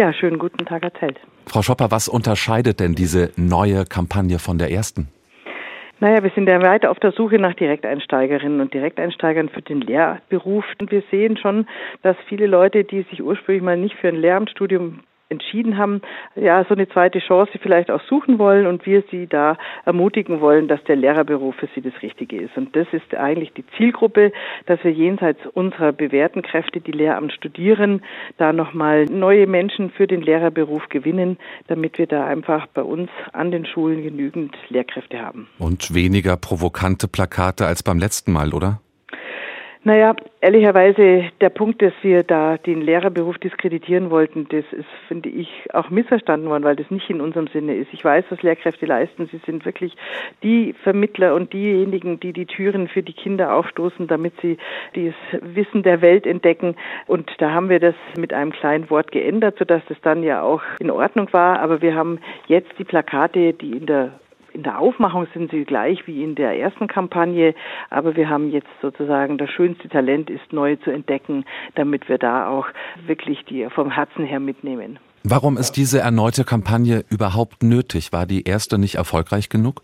Ja, 0.00 0.14
schönen 0.14 0.38
guten 0.38 0.64
Tag, 0.64 0.80
Herr 0.80 0.94
Zelt. 0.94 1.20
Frau 1.44 1.60
Schopper, 1.60 1.90
was 1.90 2.08
unterscheidet 2.08 2.80
denn 2.80 2.94
diese 2.94 3.32
neue 3.36 3.84
Kampagne 3.84 4.38
von 4.38 4.56
der 4.56 4.70
ersten? 4.70 5.08
Naja, 5.98 6.22
wir 6.22 6.30
sind 6.34 6.48
ja 6.48 6.62
weiter 6.62 6.90
auf 6.90 6.98
der 7.00 7.12
Suche 7.12 7.38
nach 7.38 7.52
Direkteinsteigerinnen 7.52 8.62
und 8.62 8.72
Direkteinsteigern 8.72 9.50
für 9.50 9.60
den 9.60 9.82
Lehrberuf. 9.82 10.64
Und 10.78 10.90
wir 10.90 11.02
sehen 11.10 11.36
schon, 11.36 11.66
dass 12.00 12.16
viele 12.30 12.46
Leute, 12.46 12.82
die 12.82 13.02
sich 13.10 13.22
ursprünglich 13.22 13.62
mal 13.62 13.76
nicht 13.76 13.94
für 13.96 14.08
ein 14.08 14.16
Lehramtsstudium 14.16 15.00
entschieden 15.30 15.78
haben, 15.78 16.02
ja, 16.34 16.64
so 16.64 16.74
eine 16.74 16.88
zweite 16.88 17.20
Chance 17.20 17.52
vielleicht 17.62 17.90
auch 17.90 18.02
suchen 18.02 18.38
wollen 18.38 18.66
und 18.66 18.84
wir 18.84 19.02
sie 19.10 19.26
da 19.26 19.56
ermutigen 19.84 20.40
wollen, 20.40 20.68
dass 20.68 20.82
der 20.84 20.96
Lehrerberuf 20.96 21.54
für 21.56 21.68
sie 21.74 21.80
das 21.80 21.94
Richtige 22.02 22.40
ist. 22.40 22.56
Und 22.56 22.74
das 22.74 22.86
ist 22.92 23.14
eigentlich 23.14 23.52
die 23.52 23.64
Zielgruppe, 23.76 24.32
dass 24.66 24.82
wir 24.84 24.92
jenseits 24.92 25.40
unserer 25.54 25.92
bewährten 25.92 26.42
Kräfte, 26.42 26.80
die 26.80 26.92
Lehramt 26.92 27.32
studieren, 27.32 28.02
da 28.36 28.52
nochmal 28.52 29.06
neue 29.06 29.46
Menschen 29.46 29.90
für 29.90 30.06
den 30.06 30.20
Lehrerberuf 30.20 30.88
gewinnen, 30.88 31.38
damit 31.68 31.98
wir 31.98 32.06
da 32.06 32.26
einfach 32.26 32.66
bei 32.66 32.82
uns 32.82 33.10
an 33.32 33.50
den 33.50 33.64
Schulen 33.66 34.02
genügend 34.02 34.56
Lehrkräfte 34.68 35.20
haben. 35.20 35.48
Und 35.58 35.94
weniger 35.94 36.36
provokante 36.36 37.06
Plakate 37.08 37.66
als 37.66 37.82
beim 37.82 37.98
letzten 37.98 38.32
Mal, 38.32 38.52
oder? 38.52 38.80
Naja, 39.82 40.14
ehrlicherweise 40.42 41.30
der 41.40 41.48
Punkt, 41.48 41.80
dass 41.80 41.94
wir 42.02 42.22
da 42.22 42.58
den 42.58 42.82
Lehrerberuf 42.82 43.38
diskreditieren 43.38 44.10
wollten, 44.10 44.46
das 44.50 44.64
ist, 44.72 44.84
finde 45.08 45.30
ich, 45.30 45.48
auch 45.72 45.88
missverstanden 45.88 46.50
worden, 46.50 46.64
weil 46.64 46.76
das 46.76 46.90
nicht 46.90 47.08
in 47.08 47.22
unserem 47.22 47.46
Sinne 47.46 47.74
ist. 47.74 47.88
Ich 47.92 48.04
weiß, 48.04 48.26
was 48.28 48.42
Lehrkräfte 48.42 48.84
leisten. 48.84 49.30
Sie 49.32 49.40
sind 49.46 49.64
wirklich 49.64 49.96
die 50.42 50.74
Vermittler 50.82 51.34
und 51.34 51.54
diejenigen, 51.54 52.20
die 52.20 52.34
die 52.34 52.44
Türen 52.44 52.88
für 52.88 53.02
die 53.02 53.14
Kinder 53.14 53.54
aufstoßen, 53.54 54.06
damit 54.06 54.34
sie 54.42 54.58
dieses 54.94 55.14
Wissen 55.40 55.82
der 55.82 56.02
Welt 56.02 56.26
entdecken. 56.26 56.76
Und 57.06 57.30
da 57.38 57.52
haben 57.52 57.70
wir 57.70 57.80
das 57.80 57.94
mit 58.18 58.34
einem 58.34 58.52
kleinen 58.52 58.90
Wort 58.90 59.10
geändert, 59.12 59.56
sodass 59.58 59.82
das 59.88 59.98
dann 60.02 60.22
ja 60.22 60.42
auch 60.42 60.62
in 60.78 60.90
Ordnung 60.90 61.32
war. 61.32 61.58
Aber 61.60 61.80
wir 61.80 61.94
haben 61.94 62.18
jetzt 62.48 62.78
die 62.78 62.84
Plakate, 62.84 63.54
die 63.54 63.78
in 63.78 63.86
der 63.86 64.20
in 64.52 64.62
der 64.62 64.78
Aufmachung 64.78 65.26
sind 65.32 65.50
sie 65.50 65.64
gleich 65.64 66.06
wie 66.06 66.22
in 66.22 66.34
der 66.34 66.58
ersten 66.58 66.86
Kampagne, 66.88 67.54
aber 67.90 68.16
wir 68.16 68.28
haben 68.28 68.50
jetzt 68.50 68.68
sozusagen 68.82 69.38
das 69.38 69.50
schönste 69.50 69.88
Talent 69.88 70.30
ist 70.30 70.52
neu 70.52 70.76
zu 70.76 70.90
entdecken, 70.90 71.44
damit 71.74 72.08
wir 72.08 72.18
da 72.18 72.48
auch 72.48 72.66
wirklich 73.06 73.44
die 73.44 73.68
vom 73.70 73.90
Herzen 73.90 74.24
her 74.24 74.40
mitnehmen. 74.40 74.98
Warum 75.22 75.58
ist 75.58 75.72
diese 75.72 76.00
erneute 76.00 76.44
Kampagne 76.44 77.04
überhaupt 77.10 77.62
nötig? 77.62 78.12
War 78.12 78.26
die 78.26 78.44
erste 78.44 78.78
nicht 78.78 78.94
erfolgreich 78.94 79.50
genug? 79.50 79.82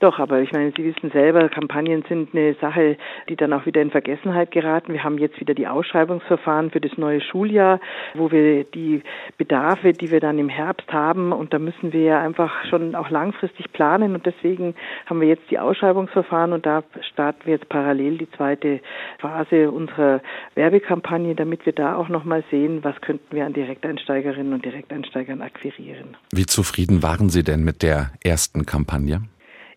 Doch, 0.00 0.18
aber 0.18 0.40
ich 0.40 0.50
meine, 0.52 0.72
Sie 0.74 0.82
wissen 0.82 1.10
selber, 1.10 1.50
Kampagnen 1.50 2.02
sind 2.08 2.34
eine 2.34 2.54
Sache, 2.54 2.96
die 3.28 3.36
dann 3.36 3.52
auch 3.52 3.66
wieder 3.66 3.82
in 3.82 3.90
Vergessenheit 3.90 4.50
geraten. 4.50 4.94
Wir 4.94 5.04
haben 5.04 5.18
jetzt 5.18 5.38
wieder 5.38 5.52
die 5.52 5.68
Ausschreibungsverfahren 5.68 6.70
für 6.70 6.80
das 6.80 6.96
neue 6.96 7.20
Schuljahr, 7.20 7.80
wo 8.14 8.30
wir 8.30 8.64
die 8.64 9.02
Bedarfe, 9.36 9.92
die 9.92 10.10
wir 10.10 10.20
dann 10.20 10.38
im 10.38 10.48
Herbst 10.48 10.90
haben, 10.90 11.32
und 11.32 11.52
da 11.52 11.58
müssen 11.58 11.92
wir 11.92 12.00
ja 12.00 12.20
einfach 12.22 12.64
schon 12.70 12.94
auch 12.94 13.10
langfristig 13.10 13.70
planen 13.74 14.14
und 14.14 14.24
deswegen 14.24 14.74
haben 15.04 15.20
wir 15.20 15.28
jetzt 15.28 15.50
die 15.50 15.58
Ausschreibungsverfahren 15.58 16.54
und 16.54 16.64
da 16.64 16.82
starten 17.12 17.40
wir 17.44 17.54
jetzt 17.54 17.68
parallel 17.68 18.16
die 18.16 18.30
zweite 18.30 18.80
Phase 19.18 19.70
unserer 19.70 20.22
Werbekampagne, 20.54 21.34
damit 21.34 21.66
wir 21.66 21.74
da 21.74 21.96
auch 21.96 22.08
nochmal 22.08 22.42
sehen, 22.50 22.82
was 22.82 22.98
könnten 23.02 23.36
wir 23.36 23.44
an 23.44 23.52
Direkteinsteigerinnen 23.52 24.54
und 24.54 24.64
Direkteinsteigern 24.64 25.42
akquirieren. 25.42 26.16
Wie 26.32 26.46
zufrieden 26.46 27.02
waren 27.02 27.28
Sie 27.28 27.44
denn 27.44 27.64
mit 27.64 27.82
der 27.82 28.12
ersten 28.24 28.64
Kampagne? 28.64 29.20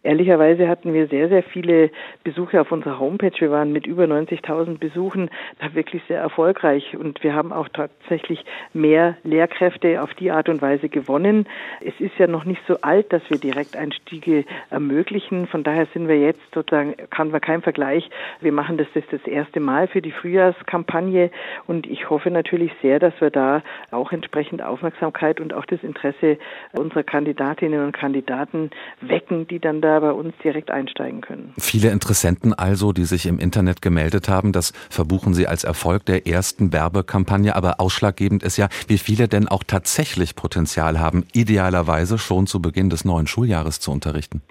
Ehrlicherweise 0.03 0.67
hatten 0.67 0.93
wir 0.93 1.07
sehr, 1.07 1.29
sehr 1.29 1.43
viele 1.43 1.89
Besuche 2.25 2.59
auf 2.59 2.73
unserer 2.73 2.99
Homepage. 2.99 3.31
Wir 3.39 3.51
waren 3.51 3.71
mit 3.71 3.87
über 3.87 4.03
90.000 4.03 4.77
Besuchen 4.77 5.29
da 5.59 5.73
wirklich 5.75 6.03
sehr 6.09 6.19
erfolgreich 6.19 6.97
und 6.97 7.23
wir 7.23 7.33
haben 7.33 7.53
auch 7.53 7.69
tatsächlich 7.69 8.43
mehr 8.73 9.15
Lehrkräfte 9.23 10.03
auf 10.03 10.13
die 10.15 10.29
Art 10.29 10.49
und 10.49 10.61
Weise 10.61 10.89
gewonnen. 10.89 11.47
Es 11.79 11.93
ist 11.99 12.17
ja 12.17 12.27
noch 12.27 12.43
nicht 12.43 12.61
so 12.67 12.81
alt, 12.81 13.13
dass 13.13 13.21
wir 13.29 13.37
Direkteinstiege 13.37 14.43
ermöglichen. 14.69 15.47
Von 15.47 15.63
daher 15.63 15.87
sind 15.93 16.09
wir 16.09 16.19
jetzt 16.19 16.41
sozusagen, 16.53 16.95
kann 17.09 17.31
man 17.31 17.39
kein 17.39 17.61
Vergleich. 17.61 18.09
Wir 18.41 18.51
machen 18.51 18.77
das 18.77 18.87
das, 18.93 19.05
das 19.09 19.25
erste 19.25 19.61
Mal 19.61 19.87
für 19.87 20.01
die 20.01 20.11
Frühjahrskampagne 20.11 21.31
und 21.65 21.87
ich 21.87 22.09
hoffe 22.09 22.29
natürlich 22.29 22.73
sehr, 22.81 22.99
dass 22.99 23.13
wir 23.21 23.29
da 23.29 23.61
auch 23.91 24.11
entsprechend 24.11 24.61
Aufmerksamkeit 24.61 25.39
und 25.39 25.53
auch 25.53 25.65
das 25.65 25.81
Interesse 25.81 26.37
unserer 26.73 27.03
Kandidatinnen 27.03 27.85
und 27.85 27.93
Kandidaten 27.93 28.69
wecken, 28.99 29.47
die 29.47 29.59
dann 29.59 29.79
da 29.79 29.92
bei 29.99 30.11
uns 30.11 30.33
direkt 30.43 30.71
einsteigen 30.71 31.21
können. 31.21 31.53
Viele 31.59 31.89
Interessenten 31.89 32.53
also, 32.53 32.93
die 32.93 33.05
sich 33.05 33.25
im 33.25 33.39
Internet 33.39 33.81
gemeldet 33.81 34.29
haben, 34.29 34.51
das 34.51 34.71
verbuchen 34.89 35.33
Sie 35.33 35.47
als 35.47 35.63
Erfolg 35.63 36.05
der 36.05 36.27
ersten 36.27 36.73
Werbekampagne. 36.73 37.55
Aber 37.55 37.79
ausschlaggebend 37.79 38.43
ist 38.43 38.57
ja, 38.57 38.67
wie 38.87 38.97
viele 38.97 39.27
denn 39.27 39.47
auch 39.47 39.63
tatsächlich 39.63 40.35
Potenzial 40.35 40.99
haben, 40.99 41.25
idealerweise 41.33 42.17
schon 42.17 42.47
zu 42.47 42.61
Beginn 42.61 42.89
des 42.89 43.05
neuen 43.05 43.27
Schuljahres 43.27 43.79
zu 43.79 43.91
unterrichten. 43.91 44.41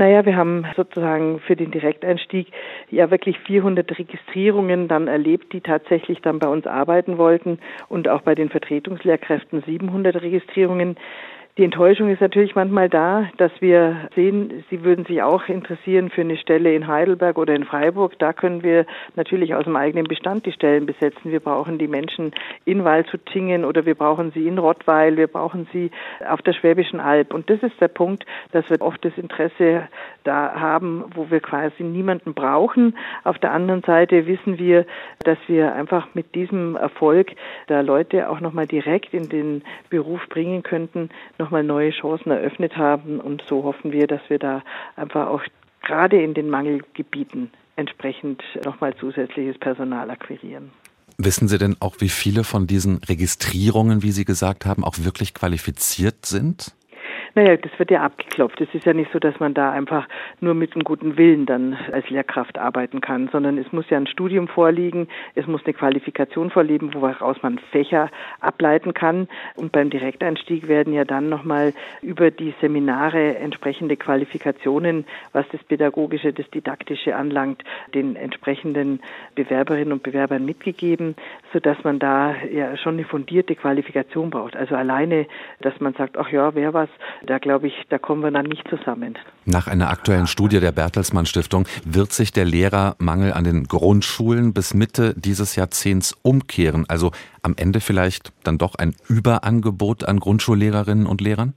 Naja, 0.00 0.24
wir 0.24 0.36
haben 0.36 0.64
sozusagen 0.76 1.40
für 1.40 1.56
den 1.56 1.72
Direkteinstieg 1.72 2.46
ja 2.88 3.10
wirklich 3.10 3.36
400 3.40 3.98
Registrierungen 3.98 4.86
dann 4.86 5.08
erlebt, 5.08 5.52
die 5.52 5.60
tatsächlich 5.60 6.20
dann 6.20 6.38
bei 6.38 6.46
uns 6.46 6.68
arbeiten 6.68 7.18
wollten 7.18 7.58
und 7.88 8.08
auch 8.08 8.22
bei 8.22 8.36
den 8.36 8.48
Vertretungslehrkräften 8.48 9.64
700 9.66 10.22
Registrierungen. 10.22 10.96
Die 11.58 11.64
Enttäuschung 11.64 12.08
ist 12.08 12.20
natürlich 12.20 12.54
manchmal 12.54 12.88
da, 12.88 13.28
dass 13.36 13.50
wir 13.58 14.08
sehen, 14.14 14.62
Sie 14.70 14.84
würden 14.84 15.04
sich 15.06 15.22
auch 15.22 15.48
interessieren 15.48 16.08
für 16.08 16.20
eine 16.20 16.36
Stelle 16.36 16.72
in 16.72 16.86
Heidelberg 16.86 17.36
oder 17.36 17.52
in 17.56 17.64
Freiburg. 17.64 18.16
Da 18.20 18.32
können 18.32 18.62
wir 18.62 18.86
natürlich 19.16 19.56
aus 19.56 19.64
dem 19.64 19.74
eigenen 19.74 20.06
Bestand 20.06 20.46
die 20.46 20.52
Stellen 20.52 20.86
besetzen. 20.86 21.32
Wir 21.32 21.40
brauchen 21.40 21.78
die 21.78 21.88
Menschen 21.88 22.30
in 22.64 22.84
Waldshutingen 22.84 23.64
oder 23.64 23.86
wir 23.86 23.96
brauchen 23.96 24.30
sie 24.30 24.46
in 24.46 24.56
Rottweil, 24.58 25.16
wir 25.16 25.26
brauchen 25.26 25.66
sie 25.72 25.90
auf 26.28 26.40
der 26.42 26.52
Schwäbischen 26.52 27.00
Alb. 27.00 27.34
Und 27.34 27.50
das 27.50 27.60
ist 27.64 27.80
der 27.80 27.88
Punkt, 27.88 28.24
dass 28.52 28.70
wir 28.70 28.80
oft 28.80 29.04
das 29.04 29.18
Interesse 29.18 29.88
da 30.22 30.54
haben, 30.54 31.06
wo 31.16 31.28
wir 31.28 31.40
quasi 31.40 31.82
niemanden 31.82 32.34
brauchen. 32.34 32.96
Auf 33.24 33.40
der 33.40 33.50
anderen 33.50 33.82
Seite 33.82 34.28
wissen 34.28 34.60
wir, 34.60 34.86
dass 35.24 35.38
wir 35.48 35.74
einfach 35.74 36.06
mit 36.14 36.36
diesem 36.36 36.76
Erfolg 36.76 37.32
da 37.66 37.80
Leute 37.80 38.30
auch 38.30 38.38
nochmal 38.38 38.68
direkt 38.68 39.12
in 39.12 39.28
den 39.28 39.62
Beruf 39.90 40.20
bringen 40.28 40.62
könnten, 40.62 41.08
noch 41.38 41.47
nochmal 41.48 41.64
neue 41.64 41.90
Chancen 41.92 42.30
eröffnet 42.30 42.76
haben. 42.76 43.20
Und 43.20 43.42
so 43.48 43.64
hoffen 43.64 43.90
wir, 43.90 44.06
dass 44.06 44.20
wir 44.28 44.38
da 44.38 44.62
einfach 44.96 45.28
auch 45.28 45.42
gerade 45.82 46.22
in 46.22 46.34
den 46.34 46.50
Mangelgebieten 46.50 47.50
entsprechend 47.76 48.42
nochmal 48.64 48.94
zusätzliches 48.96 49.56
Personal 49.58 50.10
akquirieren. 50.10 50.70
Wissen 51.16 51.48
Sie 51.48 51.56
denn 51.56 51.76
auch, 51.80 51.96
wie 52.00 52.10
viele 52.10 52.44
von 52.44 52.66
diesen 52.66 52.98
Registrierungen, 52.98 54.02
wie 54.02 54.12
Sie 54.12 54.26
gesagt 54.26 54.66
haben, 54.66 54.84
auch 54.84 54.96
wirklich 54.98 55.32
qualifiziert 55.32 56.26
sind? 56.26 56.74
Naja, 57.38 57.56
das 57.56 57.70
wird 57.78 57.92
ja 57.92 58.02
abgeklopft. 58.02 58.60
Es 58.60 58.74
ist 58.74 58.84
ja 58.84 58.92
nicht 58.92 59.12
so, 59.12 59.20
dass 59.20 59.38
man 59.38 59.54
da 59.54 59.70
einfach 59.70 60.08
nur 60.40 60.54
mit 60.54 60.74
einem 60.74 60.82
guten 60.82 61.16
Willen 61.16 61.46
dann 61.46 61.78
als 61.92 62.10
Lehrkraft 62.10 62.58
arbeiten 62.58 63.00
kann, 63.00 63.28
sondern 63.30 63.58
es 63.58 63.70
muss 63.70 63.88
ja 63.90 63.96
ein 63.96 64.08
Studium 64.08 64.48
vorliegen, 64.48 65.06
es 65.36 65.46
muss 65.46 65.64
eine 65.64 65.72
Qualifikation 65.72 66.50
vorliegen, 66.50 66.92
woraus 66.94 67.36
man 67.42 67.60
Fächer 67.70 68.10
ableiten 68.40 68.92
kann. 68.92 69.28
Und 69.54 69.70
beim 69.70 69.88
Direkteinstieg 69.88 70.66
werden 70.66 70.92
ja 70.92 71.04
dann 71.04 71.28
nochmal 71.28 71.74
über 72.02 72.32
die 72.32 72.54
Seminare 72.60 73.36
entsprechende 73.36 73.96
Qualifikationen, 73.96 75.06
was 75.32 75.46
das 75.52 75.62
Pädagogische, 75.62 76.32
das 76.32 76.50
Didaktische 76.50 77.14
anlangt, 77.14 77.62
den 77.94 78.16
entsprechenden 78.16 78.98
Bewerberinnen 79.36 79.92
und 79.92 80.02
Bewerbern 80.02 80.44
mitgegeben, 80.44 81.14
sodass 81.52 81.76
man 81.84 81.98
da 81.98 82.34
ja 82.52 82.76
schon 82.76 82.94
eine 82.94 83.04
fundierte 83.04 83.54
Qualifikation 83.54 84.30
braucht. 84.30 84.56
Also 84.56 84.74
alleine, 84.74 85.26
dass 85.60 85.78
man 85.80 85.94
sagt, 85.94 86.16
ach 86.16 86.28
ja, 86.30 86.54
wer 86.54 86.74
was, 86.74 86.88
da 87.26 87.38
glaube 87.38 87.68
ich, 87.68 87.74
da 87.88 87.98
kommen 87.98 88.22
wir 88.22 88.30
dann 88.30 88.46
nicht 88.46 88.66
zusammen. 88.68 89.16
Nach 89.44 89.66
einer 89.66 89.90
aktuellen 89.90 90.26
Studie 90.26 90.60
der 90.60 90.72
Bertelsmann 90.72 91.26
Stiftung 91.26 91.66
wird 91.84 92.12
sich 92.12 92.32
der 92.32 92.44
Lehrermangel 92.44 93.32
an 93.32 93.44
den 93.44 93.64
Grundschulen 93.64 94.52
bis 94.52 94.74
Mitte 94.74 95.14
dieses 95.16 95.56
Jahrzehnts 95.56 96.16
umkehren. 96.22 96.84
Also 96.88 97.12
am 97.42 97.54
Ende 97.56 97.80
vielleicht 97.80 98.32
dann 98.44 98.58
doch 98.58 98.74
ein 98.74 98.94
Überangebot 99.08 100.04
an 100.04 100.20
Grundschullehrerinnen 100.20 101.06
und 101.06 101.20
Lehrern? 101.20 101.54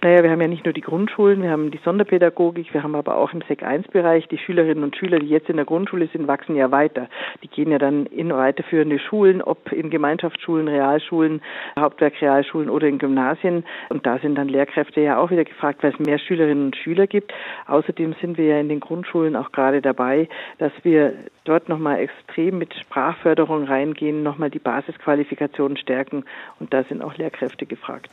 Naja, 0.00 0.22
wir 0.22 0.30
haben 0.30 0.40
ja 0.40 0.46
nicht 0.46 0.64
nur 0.64 0.72
die 0.72 0.80
Grundschulen, 0.80 1.42
wir 1.42 1.50
haben 1.50 1.72
die 1.72 1.80
Sonderpädagogik, 1.84 2.72
wir 2.72 2.84
haben 2.84 2.94
aber 2.94 3.16
auch 3.16 3.32
im 3.32 3.42
Sek 3.48 3.64
1-Bereich 3.64 4.28
die 4.28 4.38
Schülerinnen 4.38 4.84
und 4.84 4.96
Schüler, 4.96 5.18
die 5.18 5.26
jetzt 5.26 5.50
in 5.50 5.56
der 5.56 5.64
Grundschule 5.64 6.06
sind, 6.12 6.28
wachsen 6.28 6.54
ja 6.54 6.70
weiter. 6.70 7.08
Die 7.42 7.48
gehen 7.48 7.72
ja 7.72 7.78
dann 7.78 8.06
in 8.06 8.32
weiterführende 8.32 9.00
Schulen, 9.00 9.42
ob 9.42 9.72
in 9.72 9.90
Gemeinschaftsschulen, 9.90 10.68
Realschulen, 10.68 11.42
Hauptwerkrealschulen 11.76 12.70
oder 12.70 12.86
in 12.86 12.98
Gymnasien. 12.98 13.64
Und 13.88 14.06
da 14.06 14.20
sind 14.20 14.36
dann 14.36 14.48
Lehrkräfte 14.48 15.00
ja 15.00 15.18
auch 15.18 15.32
wieder 15.32 15.42
gefragt, 15.42 15.82
weil 15.82 15.92
es 15.92 15.98
mehr 15.98 16.20
Schülerinnen 16.20 16.66
und 16.66 16.76
Schüler 16.76 17.08
gibt. 17.08 17.34
Außerdem 17.66 18.14
sind 18.20 18.38
wir 18.38 18.44
ja 18.44 18.60
in 18.60 18.68
den 18.68 18.78
Grundschulen 18.78 19.34
auch 19.34 19.50
gerade 19.50 19.82
dabei, 19.82 20.28
dass 20.58 20.72
wir 20.84 21.12
dort 21.42 21.68
nochmal 21.68 21.98
extrem 21.98 22.58
mit 22.58 22.72
Sprachförderung 22.72 23.64
reingehen, 23.64 24.22
nochmal 24.22 24.50
die 24.50 24.60
Basisqualifikationen 24.60 25.76
stärken. 25.76 26.24
Und 26.60 26.72
da 26.72 26.84
sind 26.84 27.02
auch 27.02 27.16
Lehrkräfte 27.16 27.66
gefragt. 27.66 28.06